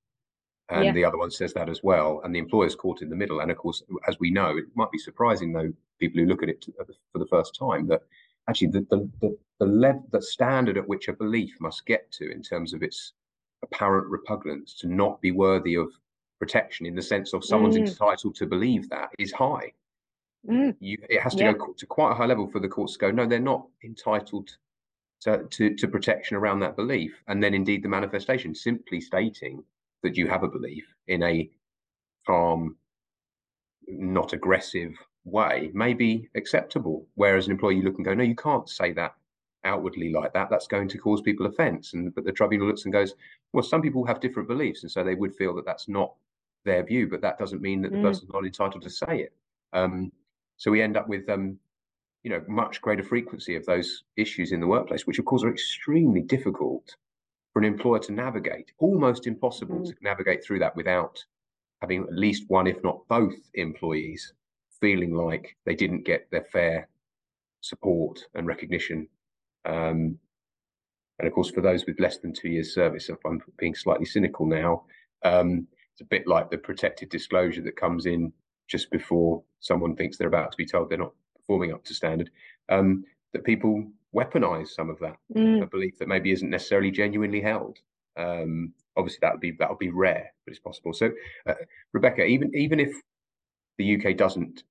[0.69, 0.91] and yeah.
[0.93, 3.51] the other one says that as well and the employer's caught in the middle and
[3.51, 6.65] of course as we know it might be surprising though people who look at it
[7.11, 8.01] for the first time that
[8.49, 12.31] actually the the the, the, level, the standard at which a belief must get to
[12.31, 13.13] in terms of its
[13.63, 15.89] apparent repugnance to not be worthy of
[16.39, 17.87] protection in the sense of someone's mm.
[17.87, 19.71] entitled to believe that is high.
[20.49, 20.75] Mm.
[20.79, 21.53] You, it has to yeah.
[21.53, 24.49] go to quite a high level for the courts to go, no, they're not entitled
[25.21, 27.13] to, to, to protection around that belief.
[27.27, 29.63] And then indeed the manifestation simply stating
[30.03, 31.49] that you have a belief in a
[32.27, 32.75] calm,
[33.87, 37.07] not aggressive way may be acceptable.
[37.15, 39.13] Whereas an employee you look and go, no, you can't say that
[39.63, 41.93] outwardly like that, that's going to cause people offence.
[41.93, 43.15] And but the tribunal looks and goes,
[43.51, 46.13] well, some people have different beliefs, and so they would feel that that's not
[46.63, 48.03] their view, but that doesn't mean that the mm.
[48.03, 49.33] person's not entitled to say it.
[49.73, 50.11] Um,
[50.57, 51.57] so we end up with um,
[52.23, 55.51] you know much greater frequency of those issues in the workplace, which of course are
[55.51, 56.95] extremely difficult
[57.53, 58.71] for an employer to navigate.
[58.79, 59.85] Almost impossible mm.
[59.85, 61.23] to navigate through that without
[61.81, 64.33] having at least one, if not both, employees
[64.81, 66.87] feeling like they didn't get their fair
[67.61, 69.07] support and recognition.
[69.65, 70.17] Um,
[71.19, 74.05] and of course, for those with less than two years service, if I'm being slightly
[74.05, 74.83] cynical now,
[75.23, 78.33] um, it's a bit like the protected disclosure that comes in
[78.67, 82.29] just before someone thinks they're about to be told they're not performing up to standard.
[82.69, 85.61] Um, that people weaponize some of that mm.
[85.61, 87.77] a belief that maybe isn't necessarily genuinely held.
[88.17, 90.93] Um, obviously, that would be that would be rare, but it's possible.
[90.93, 91.11] So,
[91.47, 91.53] uh,
[91.93, 92.93] Rebecca, even even if
[93.77, 94.63] the UK doesn't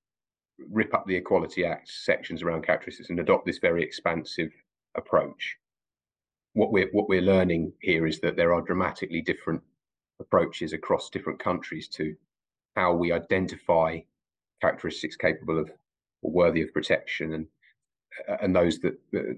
[0.70, 4.50] rip up the Equality Act sections around characteristics and adopt this very expansive
[4.94, 5.56] approach,
[6.54, 9.62] what we're what we're learning here is that there are dramatically different
[10.20, 12.14] approaches across different countries to
[12.76, 13.98] how we identify
[14.60, 15.70] characteristics capable of
[16.22, 17.46] or worthy of protection and
[18.40, 19.36] and those that, that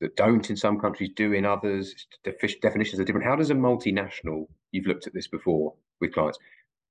[0.00, 1.94] that don't in some countries do in others.
[2.24, 3.26] definitions are different.
[3.26, 6.38] How does a multinational, you've looked at this before with clients,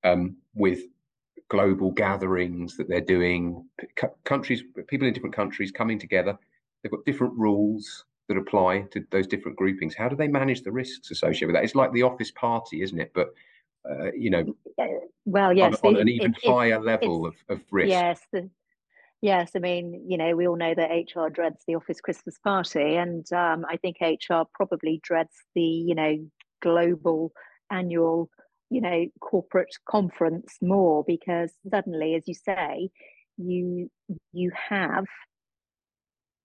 [0.04, 0.80] um, with
[1.50, 3.68] global gatherings that they're doing,
[4.24, 6.38] countries, people in different countries coming together,
[6.82, 9.94] they've got different rules that apply to those different groupings.
[9.94, 11.64] How do they manage the risks associated with that?
[11.64, 13.12] It's like the office party, isn't it?
[13.14, 13.34] But
[13.88, 14.56] uh, you know,
[15.26, 17.90] well, yes, on, on an even it, higher it, level of, of risk.
[17.90, 18.50] Yes, the,
[19.24, 22.98] Yes, I mean, you know, we all know that HR dreads the office Christmas party,
[22.98, 26.18] and um, I think HR probably dreads the, you know,
[26.62, 27.32] global
[27.72, 28.30] annual,
[28.70, 32.90] you know, corporate conference more because suddenly, as you say,
[33.38, 33.90] you
[34.34, 35.06] you have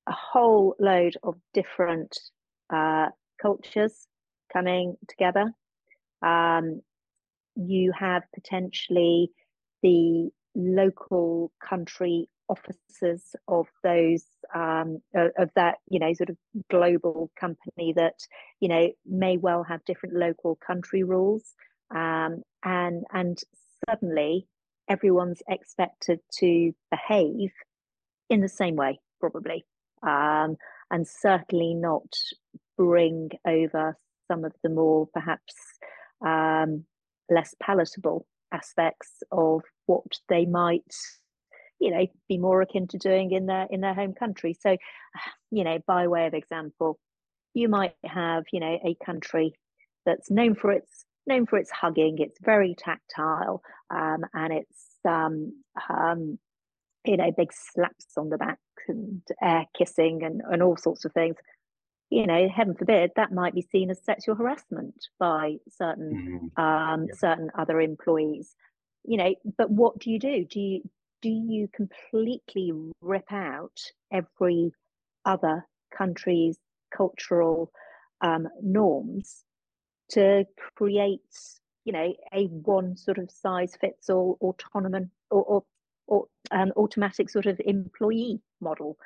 [0.08, 2.16] a whole load of different
[2.72, 3.08] uh,
[3.42, 4.06] cultures
[4.52, 5.52] coming together.
[6.22, 6.82] Um,
[7.58, 9.30] you have potentially
[9.82, 16.36] the local country officers of those um, of that you know sort of
[16.70, 18.14] global company that
[18.60, 21.54] you know may well have different local country rules.
[21.94, 23.38] Um, and and
[23.88, 24.46] suddenly
[24.88, 27.50] everyone's expected to behave
[28.30, 29.64] in the same way probably.
[30.02, 30.56] Um,
[30.90, 32.14] and certainly not
[32.76, 33.96] bring over
[34.30, 35.54] some of the more perhaps
[36.24, 36.84] um,
[37.30, 40.94] less palatable aspects of what they might
[41.78, 44.56] you know be more akin to doing in their in their home country.
[44.60, 44.76] So
[45.50, 46.98] you know by way of example
[47.54, 49.54] you might have you know a country
[50.04, 55.52] that's known for its known for its hugging it's very tactile um, and it's um,
[55.90, 56.38] um,
[57.04, 61.12] you know big slaps on the back and air kissing and, and all sorts of
[61.12, 61.36] things
[62.10, 66.62] you know heaven forbid that might be seen as sexual harassment by certain mm-hmm.
[66.62, 67.14] um, yeah.
[67.16, 68.54] certain other employees
[69.04, 70.80] you know but what do you do do you
[71.20, 73.78] do you completely rip out
[74.12, 74.72] every
[75.24, 75.66] other
[75.96, 76.58] country's
[76.94, 77.70] cultural
[78.20, 79.44] um, norms
[80.10, 80.44] to
[80.76, 81.20] create,
[81.84, 85.64] you know, a one sort of size fits all autonomous or, or,
[86.06, 88.96] or um, automatic sort of employee model?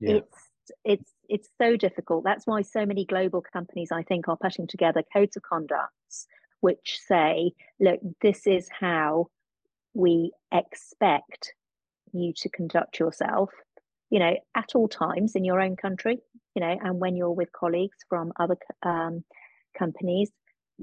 [0.00, 0.16] Yeah.
[0.16, 0.49] It's
[0.84, 2.24] it's it's so difficult.
[2.24, 6.26] That's why so many global companies, I think, are putting together codes of conducts
[6.60, 9.26] which say, look, this is how
[9.94, 11.54] we expect
[12.12, 13.50] you to conduct yourself,
[14.10, 16.18] you know, at all times in your own country,
[16.54, 19.24] you know, and when you're with colleagues from other um,
[19.78, 20.30] companies,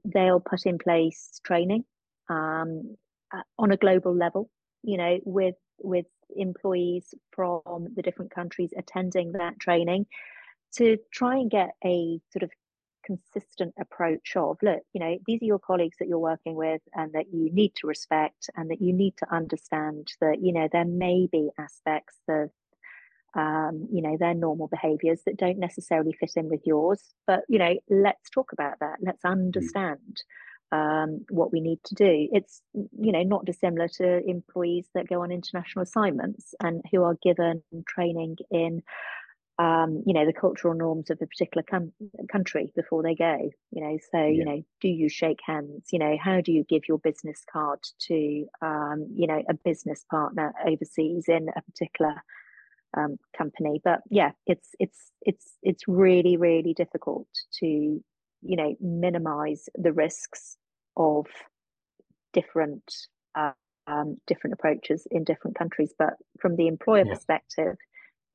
[0.04, 1.84] they'll put in place training
[2.30, 2.96] um,
[3.34, 4.50] uh, on a global level,
[4.88, 10.06] you know, with with employees from the different countries attending that training
[10.76, 12.50] to try and get a sort of
[13.06, 17.14] consistent approach of look you know these are your colleagues that you're working with and
[17.14, 20.84] that you need to respect and that you need to understand that you know there
[20.84, 22.50] may be aspects of
[23.36, 27.60] um, you know their normal behaviors that don't necessarily fit in with yours but you
[27.60, 29.32] know let's talk about that let's mm.
[29.32, 30.24] understand
[30.72, 35.22] um, what we need to do it's you know not dissimilar to employees that go
[35.24, 38.82] on international assignments and who are given training in
[39.60, 41.94] um, you know, the cultural norms of a particular com-
[42.32, 43.50] country before they go.
[43.72, 44.28] You know, so yeah.
[44.28, 45.88] you know, do you shake hands?
[45.92, 50.06] You know, how do you give your business card to um, you know a business
[50.12, 52.22] partner overseas in a particular
[52.96, 53.82] um, company?
[53.84, 57.28] But yeah, it's it's it's it's really really difficult
[57.60, 58.04] to
[58.42, 60.58] you know minimize the risks
[60.96, 61.28] of
[62.34, 62.84] different
[63.36, 63.52] uh,
[63.88, 65.94] um, different approaches in different countries.
[65.98, 67.14] But from the employer yeah.
[67.14, 67.78] perspective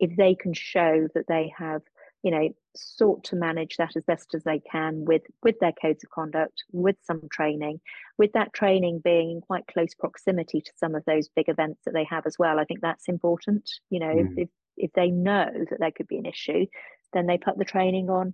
[0.03, 1.81] if they can show that they have
[2.23, 6.05] you know sought to manage that as best as they can with with their codes
[6.05, 7.81] of conduct with some training
[8.19, 11.95] with that training being in quite close proximity to some of those big events that
[11.95, 14.35] they have as well i think that's important you know mm.
[14.37, 16.67] if if they know that there could be an issue
[17.13, 18.33] then they put the training on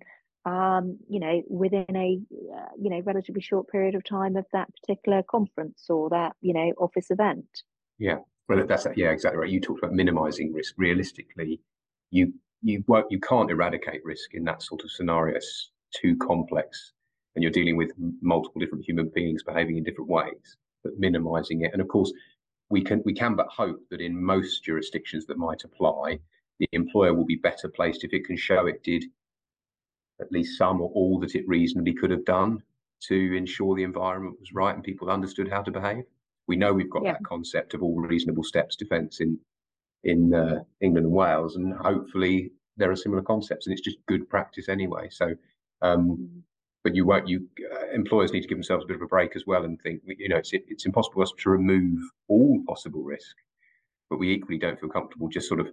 [0.48, 2.18] um, you know, within a
[2.56, 6.54] uh, you know relatively short period of time of that particular conference or that you
[6.54, 7.46] know office event.
[7.98, 8.18] Yeah,
[8.48, 9.50] well, that's yeah, exactly right.
[9.50, 10.74] You talked about minimising risk.
[10.78, 11.60] Realistically,
[12.10, 12.32] you
[12.62, 15.36] you won't you can't eradicate risk in that sort of scenario.
[15.36, 16.92] It's too complex,
[17.34, 17.92] and you're dealing with
[18.22, 20.56] multiple different human beings behaving in different ways.
[20.82, 22.12] But minimising it, and of course,
[22.70, 26.20] we can we can but hope that in most jurisdictions that might apply,
[26.58, 29.04] the employer will be better placed if it can show it did
[30.20, 32.62] at least some or all that it reasonably could have done
[33.00, 36.04] to ensure the environment was right and people understood how to behave.
[36.46, 37.12] We know we've got yeah.
[37.12, 39.38] that concept of all reasonable steps defence in
[40.04, 44.28] in uh, England and Wales, and hopefully there are similar concepts, and it's just good
[44.28, 45.08] practice anyway.
[45.10, 45.34] So,
[45.82, 46.42] um, mm.
[46.84, 47.28] but you won't.
[47.28, 49.80] You uh, employers need to give themselves a bit of a break as well, and
[49.82, 53.36] think you know it's it's impossible for us to remove all possible risk,
[54.08, 55.70] but we equally don't feel comfortable just sort of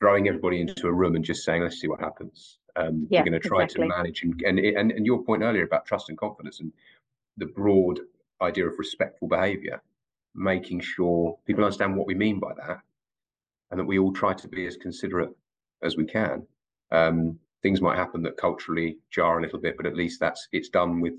[0.00, 2.58] throwing everybody into a room and just saying let's see what happens.
[2.76, 3.88] Um, yeah, we're going to try exactly.
[3.88, 6.72] to manage and, and and and your point earlier about trust and confidence and
[7.36, 8.00] the broad
[8.40, 9.82] idea of respectful behaviour,
[10.34, 12.80] making sure people understand what we mean by that,
[13.70, 15.30] and that we all try to be as considerate
[15.82, 16.46] as we can.
[16.90, 20.68] Um, things might happen that culturally jar a little bit, but at least that's it's
[20.68, 21.14] done with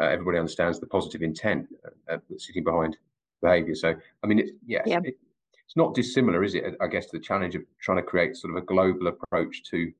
[0.00, 1.66] uh, everybody understands the positive intent
[2.10, 2.96] uh, uh sitting behind
[3.42, 3.74] behaviour.
[3.74, 5.00] So I mean, it's yes, yeah.
[5.04, 5.18] it,
[5.66, 6.76] it's not dissimilar, is it?
[6.80, 9.92] I guess the challenge of trying to create sort of a global approach to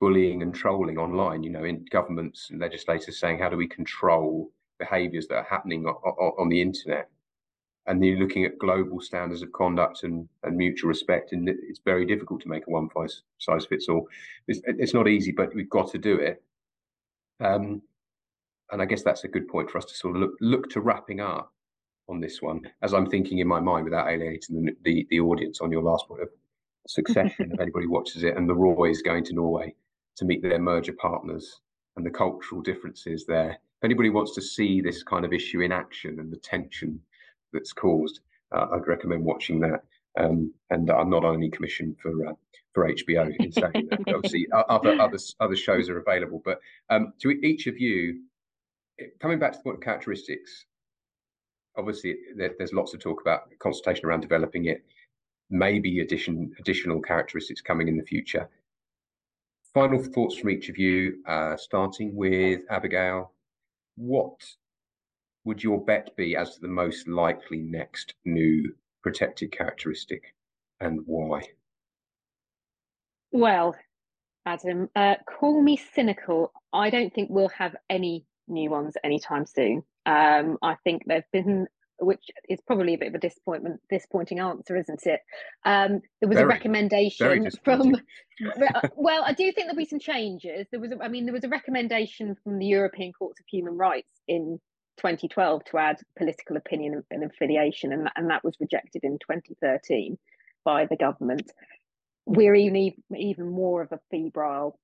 [0.00, 4.50] bullying and trolling online, you know, in governments and legislators saying, how do we control
[4.78, 7.08] behaviors that are happening on, on, the internet?
[7.86, 12.06] And you're looking at global standards of conduct and, and mutual respect, and it's very
[12.06, 12.88] difficult to make a one
[13.38, 14.08] size fits all.
[14.48, 16.42] It's, it's not easy, but we've got to do it.
[17.40, 17.82] Um,
[18.72, 20.80] and I guess that's a good point for us to sort of look look to
[20.80, 21.52] wrapping up
[22.08, 25.60] on this one, as I'm thinking in my mind without alienating the the, the audience
[25.60, 26.28] on your last point of
[26.86, 27.52] succession.
[27.52, 29.74] if anybody watches it, and the Roy is going to Norway,
[30.20, 31.60] to meet their merger partners
[31.96, 33.52] and the cultural differences there.
[33.52, 37.00] If anybody wants to see this kind of issue in action and the tension
[37.54, 38.20] that's caused,
[38.54, 39.82] uh, I'd recommend watching that.
[40.18, 42.32] Um, and I'm not only commissioned for uh,
[42.74, 44.00] for HBO in saying that.
[44.14, 46.42] Obviously, other other other shows are available.
[46.44, 46.60] But
[46.90, 48.20] um, to each of you,
[49.20, 50.66] coming back to the point of characteristics,
[51.78, 54.84] obviously there, there's lots of talk about consultation around developing it.
[55.48, 58.48] Maybe addition additional characteristics coming in the future
[59.74, 63.32] final thoughts from each of you, uh, starting with Abigail.
[63.96, 64.40] What
[65.44, 70.34] would your bet be as to the most likely next new protected characteristic
[70.80, 71.42] and why?
[73.32, 73.76] Well,
[74.44, 76.52] Adam, uh, call me cynical.
[76.72, 79.82] I don't think we'll have any new ones anytime soon.
[80.06, 81.66] Um, I think there've been
[82.00, 85.20] which is probably a bit of a disappointment, disappointing answer, isn't it?
[85.64, 87.96] Um, there was very, a recommendation from.
[88.96, 90.66] well, I do think there'll be some changes.
[90.70, 93.76] There was, a, I mean, there was a recommendation from the European Courts of Human
[93.76, 94.58] Rights in
[94.98, 100.18] 2012 to add political opinion and affiliation, and, and that was rejected in 2013
[100.64, 101.50] by the government.
[102.26, 104.78] We're even even more of a febrile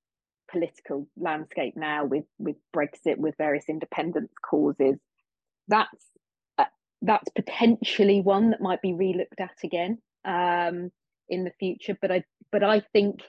[0.50, 4.96] political landscape now with with Brexit, with various independence causes.
[5.68, 6.06] That's
[7.06, 10.90] that's potentially one that might be relooked at again um,
[11.28, 11.96] in the future.
[12.00, 13.20] But I but I think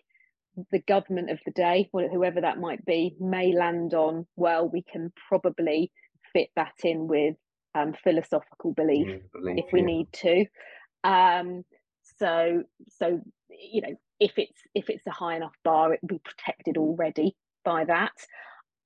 [0.71, 5.13] the government of the day, whoever that might be, may land on well, we can
[5.29, 5.91] probably
[6.33, 7.35] fit that in with
[7.75, 9.85] um, philosophical belief, yeah, belief if we yeah.
[9.85, 10.45] need to.
[11.03, 11.63] Um,
[12.19, 12.63] so
[12.97, 16.77] so you know if it's if it's a high enough bar, it will be protected
[16.77, 18.13] already by that.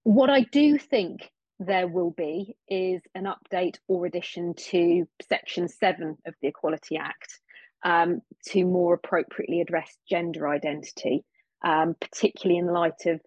[0.04, 1.32] What I do think
[1.62, 7.40] there will be is an update or addition to Section 7 of the Equality Act
[7.84, 11.24] um, to more appropriately address gender identity,
[11.64, 13.22] um, particularly in light of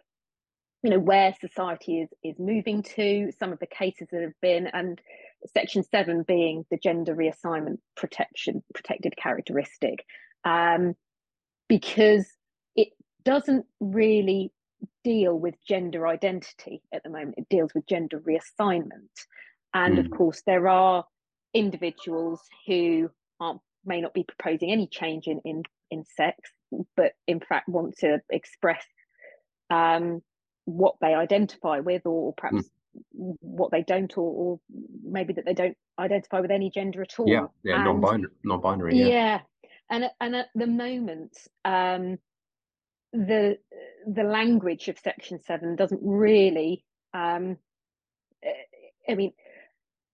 [0.82, 4.66] you know where society is is moving to some of the cases that have been
[4.66, 5.00] and
[5.54, 10.04] section 7 being the gender reassignment protection protected characteristic.
[10.44, 10.94] Um,
[11.68, 12.26] because
[12.76, 12.88] it
[13.24, 14.52] doesn't really
[15.02, 17.34] deal with gender identity at the moment.
[17.36, 19.10] It deals with gender reassignment.
[19.72, 20.00] And mm.
[20.00, 20.12] of hmm.
[20.12, 21.04] course, there are
[21.52, 23.10] individuals who
[23.40, 26.36] aren't, may not be proposing any change in, in, in sex,
[26.96, 28.84] but in fact want to express
[29.70, 30.22] um,
[30.64, 32.68] what they identify with, or, perhaps
[33.16, 33.34] mm.
[33.40, 34.60] what they don't, or, or,
[35.04, 37.28] maybe that they don't identify with any gender at all.
[37.28, 38.96] Yeah, yeah, non-binary, non-binary.
[38.96, 39.06] Yeah.
[39.06, 39.40] yeah.
[39.90, 42.18] And, and at the moment, um,
[43.14, 43.58] the
[44.06, 46.84] the language of section 7 doesn't really
[47.14, 47.56] um,
[49.08, 49.32] i mean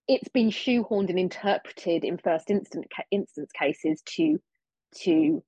[0.07, 4.39] it's been shoehorned and interpreted in first instance instance cases to
[5.03, 5.43] to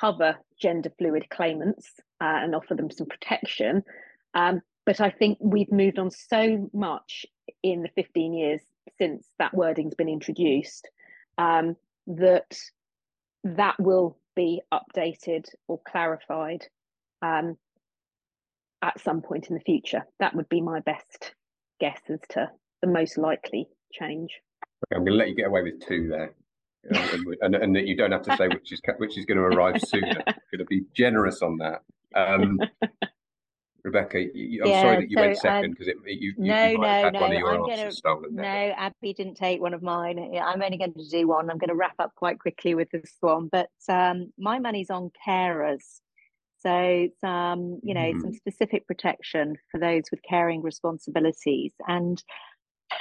[0.00, 3.82] cover gender fluid claimants uh, and offer them some protection.
[4.34, 7.26] Um, but I think we've moved on so much
[7.62, 8.60] in the 15 years
[8.98, 10.88] since that wording's been introduced
[11.36, 11.76] um,
[12.06, 12.58] that
[13.44, 16.64] that will be updated or clarified
[17.22, 17.56] um,
[18.82, 20.02] at some point in the future.
[20.20, 21.34] That would be my best
[21.80, 22.48] guess as to
[22.80, 24.30] the most likely change.
[24.86, 26.34] Okay, I'm going to let you get away with two there.
[27.40, 29.80] and, and, that you don't have to say which is which is going to arrive
[29.84, 30.22] sooner.
[30.24, 31.82] I'm going to be generous on that.
[32.14, 32.60] Um,
[33.88, 36.66] Rebecca, you, I'm yeah, sorry that you so, went second because um, you, you, no,
[36.66, 37.20] you no, no.
[37.20, 38.34] I'm gonna, stolen.
[38.34, 40.18] No, Abby didn't take one of mine.
[40.42, 41.50] I'm only going to do one.
[41.50, 45.10] I'm going to wrap up quite quickly with this one, but um, my money's on
[45.26, 46.00] carers.
[46.60, 48.20] So some, you know, mm.
[48.20, 51.72] some specific protection for those with caring responsibilities.
[51.86, 52.22] And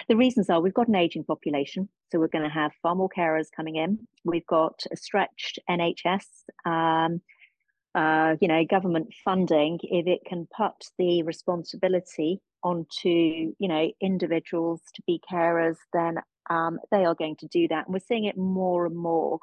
[0.08, 3.10] the reasons are we've got an aging population, so we're going to have far more
[3.10, 4.08] carers coming in.
[4.24, 6.26] We've got a stretched NHS.
[6.66, 7.22] Um,
[7.98, 14.82] uh, you know, government funding, if it can put the responsibility onto, you know, individuals
[14.94, 16.18] to be carers, then
[16.52, 17.86] um, they are going to do that.
[17.86, 19.40] And we're seeing it more and more.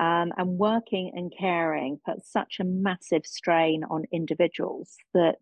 [0.00, 5.36] Um, and working and caring puts such a massive strain on individuals that,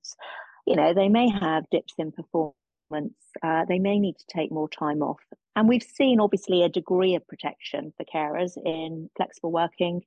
[0.67, 3.15] you know, they may have dips in performance.
[3.43, 5.21] Uh, they may need to take more time off.
[5.57, 10.03] And we've seen obviously a degree of protection for carers in flexible working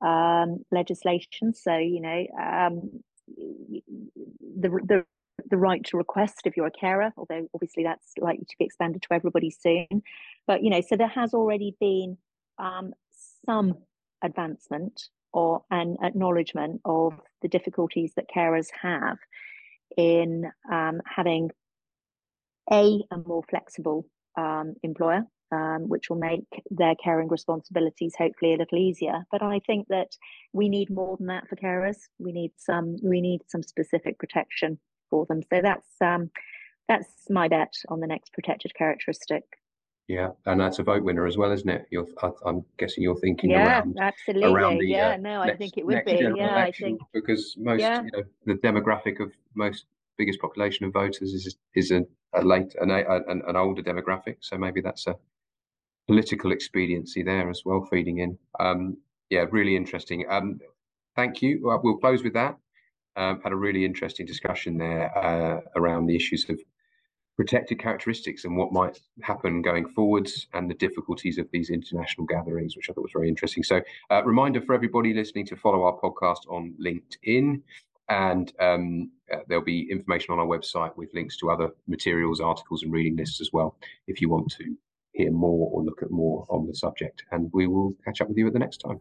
[0.00, 1.54] um, legislation.
[1.54, 3.00] So, you know, um,
[3.36, 5.04] the, the
[5.50, 9.02] the right to request if you're a carer, although obviously that's likely to be expanded
[9.02, 10.02] to everybody soon.
[10.46, 12.18] But you know, so there has already been
[12.58, 12.92] um,
[13.46, 13.78] some
[14.22, 19.18] advancement or an acknowledgement of the difficulties that carers have
[19.96, 21.50] in um, having
[22.70, 28.58] a a more flexible um, employer um, which will make their caring responsibilities hopefully a
[28.58, 29.24] little easier.
[29.30, 30.16] But I think that
[30.52, 31.96] we need more than that for carers.
[32.18, 34.78] We need some we need some specific protection
[35.10, 35.42] for them.
[35.52, 36.30] So that's um,
[36.88, 39.44] that's my bet on the next protected characteristic.
[40.08, 41.86] Yeah, and that's a vote winner as well, isn't it?
[41.90, 44.50] You're, I, am guessing you're thinking yeah, around, absolutely.
[44.50, 46.26] Around the, yeah, uh, no, I think it would be.
[46.34, 48.02] Yeah, I think because most, yeah.
[48.02, 49.84] you know, the demographic of most
[50.16, 54.36] biggest population of voters is is a, a late an, an, an older demographic.
[54.40, 55.16] So maybe that's a
[56.08, 58.36] political expediency there as well, feeding in.
[58.58, 58.96] Um,
[59.30, 60.24] yeah, really interesting.
[60.28, 60.58] Um,
[61.14, 61.60] thank you.
[61.62, 62.56] Well, we'll close with that.
[63.14, 66.58] Um, had a really interesting discussion there uh, around the issues of
[67.36, 72.74] protected characteristics and what might happen going forwards and the difficulties of these international gatherings,
[72.74, 73.62] which I thought was very interesting.
[73.62, 73.80] So,
[74.10, 77.60] uh, reminder for everybody listening to follow our podcast on LinkedIn.
[78.08, 82.82] And um, uh, there'll be information on our website with links to other materials, articles,
[82.82, 84.76] and reading lists as well if you want to
[85.18, 87.24] hear more or look at more on the subject.
[87.32, 89.00] And we will catch up with you at the next time.